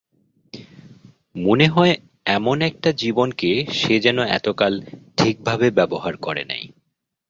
মনে 1.35 1.67
হয়, 1.67 1.93
এমন 2.27 2.57
একটা 2.61 2.89
জীবনকে 2.93 3.51
সে 3.73 3.95
যেন 3.99 4.17
এতকাল 4.29 4.73
ঠিকভাবে 5.17 5.67
ব্যবহার 5.71 6.13
করে 6.17 6.43
নাই। 6.45 6.63